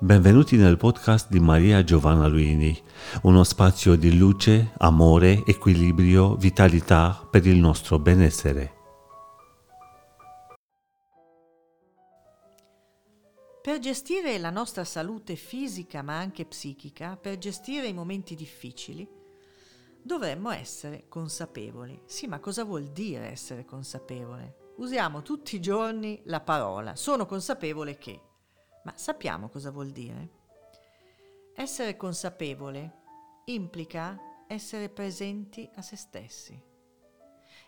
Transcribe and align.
Benvenuti 0.00 0.56
nel 0.56 0.76
podcast 0.76 1.30
di 1.30 1.38
Maria 1.38 1.84
Giovanna 1.84 2.26
Luini, 2.26 2.76
uno 3.22 3.44
spazio 3.44 3.94
di 3.94 4.18
luce, 4.18 4.72
amore, 4.78 5.44
equilibrio, 5.46 6.34
vitalità 6.34 7.26
per 7.30 7.46
il 7.46 7.58
nostro 7.58 8.00
benessere. 8.00 8.72
Per 13.62 13.78
gestire 13.78 14.36
la 14.38 14.50
nostra 14.50 14.82
salute 14.82 15.36
fisica 15.36 16.02
ma 16.02 16.18
anche 16.18 16.44
psichica, 16.44 17.16
per 17.16 17.38
gestire 17.38 17.86
i 17.86 17.94
momenti 17.94 18.34
difficili, 18.34 19.08
dovremmo 20.02 20.50
essere 20.50 21.04
consapevoli. 21.08 22.02
Sì, 22.04 22.26
ma 22.26 22.40
cosa 22.40 22.64
vuol 22.64 22.88
dire 22.88 23.30
essere 23.30 23.64
consapevole? 23.64 24.72
Usiamo 24.78 25.22
tutti 25.22 25.54
i 25.54 25.60
giorni 25.60 26.20
la 26.24 26.40
parola 26.40 26.96
sono 26.96 27.26
consapevole 27.26 27.96
che. 27.96 28.20
Ma 28.84 28.92
sappiamo 28.96 29.48
cosa 29.48 29.70
vuol 29.70 29.90
dire? 29.90 30.42
Essere 31.54 31.96
consapevole 31.96 33.02
implica 33.46 34.18
essere 34.46 34.88
presenti 34.88 35.68
a 35.74 35.82
se 35.82 35.96
stessi. 35.96 36.62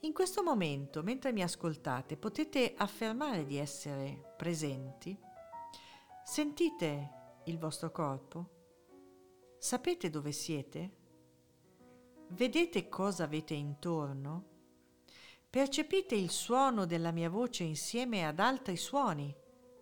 In 0.00 0.12
questo 0.12 0.42
momento, 0.42 1.02
mentre 1.02 1.32
mi 1.32 1.42
ascoltate, 1.42 2.16
potete 2.16 2.74
affermare 2.76 3.44
di 3.44 3.56
essere 3.56 4.34
presenti? 4.36 5.18
Sentite 6.24 7.10
il 7.44 7.58
vostro 7.58 7.90
corpo? 7.90 8.58
Sapete 9.58 10.10
dove 10.10 10.32
siete? 10.32 10.96
Vedete 12.28 12.88
cosa 12.88 13.24
avete 13.24 13.54
intorno? 13.54 14.44
Percepite 15.50 16.14
il 16.14 16.30
suono 16.30 16.86
della 16.86 17.10
mia 17.10 17.28
voce 17.28 17.64
insieme 17.64 18.24
ad 18.24 18.38
altri 18.38 18.76
suoni 18.76 19.34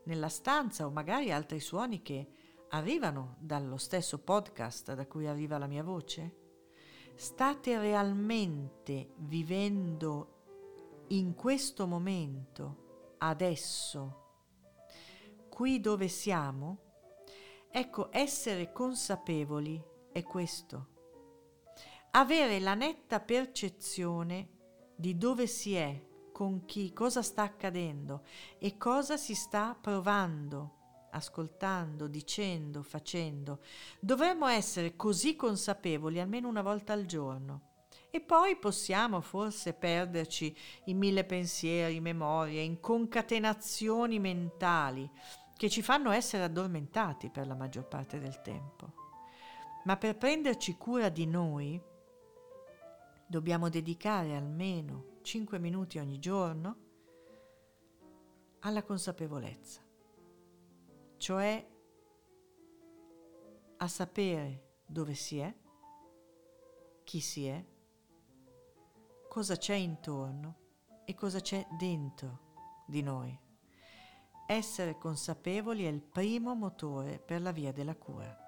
nella 0.09 0.31
stanza 0.31 0.87
o 0.87 0.91
magari 0.91 1.31
altri 1.31 1.61
suoni 1.61 2.01
che 2.01 2.27
arrivano 2.71 3.37
dallo 3.41 3.77
stesso 3.77 4.19
podcast 4.19 4.95
da 4.95 5.07
cui 5.07 5.27
arriva 5.27 5.59
la 5.59 5.67
mia 5.67 5.83
voce? 5.83 6.37
State 7.15 7.79
realmente 7.79 9.11
vivendo 9.17 11.05
in 11.09 11.35
questo 11.35 11.87
momento, 11.87 13.17
adesso, 13.19 14.25
qui 15.51 15.79
dove 15.79 16.09
siamo? 16.09 16.79
Ecco, 17.71 18.09
essere 18.11 18.73
consapevoli 18.73 19.83
è 20.11 20.23
questo. 20.23 20.97
Avere 22.13 22.61
la 22.61 22.75
netta 22.75 23.21
percezione 23.21 24.57
di 24.97 25.19
dove 25.19 25.47
si 25.47 25.75
è 25.75 26.08
con 26.39 26.67
chi, 26.67 26.93
cosa 26.93 27.21
sta 27.21 27.43
accadendo 27.43 28.23
e 28.61 28.77
cosa 28.77 29.17
si 29.17 29.35
sta 29.35 29.77
provando, 29.79 31.09
ascoltando, 31.11 32.07
dicendo, 32.07 32.85
facendo. 32.85 33.59
Dovremmo 33.99 34.47
essere 34.47 34.95
così 34.95 35.35
consapevoli 35.35 36.21
almeno 36.21 36.47
una 36.47 36.63
volta 36.63 36.93
al 36.93 37.07
giorno. 37.07 37.63
E 38.11 38.21
poi 38.21 38.55
possiamo 38.55 39.21
forse 39.21 39.73
perderci 39.73 40.57
in 40.85 40.99
mille 40.99 41.25
pensieri, 41.25 41.99
memorie, 41.99 42.63
in 42.63 42.79
concatenazioni 42.79 44.21
mentali 44.21 45.11
che 45.57 45.69
ci 45.69 45.83
fanno 45.83 46.13
essere 46.13 46.45
addormentati 46.45 47.31
per 47.31 47.49
la 47.49 47.57
maggior 47.57 47.89
parte 47.89 48.21
del 48.21 48.43
tempo. 48.43 48.93
Ma 49.87 49.97
per 49.97 50.17
prenderci 50.17 50.77
cura 50.77 51.09
di 51.09 51.27
noi 51.27 51.83
dobbiamo 53.27 53.69
dedicare 53.69 54.37
almeno 54.37 55.17
5 55.29 55.59
minuti 55.59 55.99
ogni 55.99 56.19
giorno 56.19 56.77
alla 58.61 58.83
consapevolezza, 58.83 59.83
cioè 61.19 61.69
a 63.77 63.89
sapere 63.89 64.79
dove 64.87 65.13
si 65.13 65.37
è, 65.37 65.55
chi 67.05 67.21
si 67.21 67.45
è, 67.45 67.63
cosa 69.29 69.57
c'è 69.57 69.75
intorno 69.75 70.57
e 71.05 71.13
cosa 71.15 71.41
c'è 71.41 71.67
dentro 71.77 72.85
di 72.87 73.03
noi. 73.03 73.39
Essere 74.47 74.97
consapevoli 74.97 75.85
è 75.85 75.89
il 75.89 76.01
primo 76.01 76.55
motore 76.55 77.19
per 77.19 77.43
la 77.43 77.53
via 77.53 77.71
della 77.71 77.97
cura. 77.97 78.48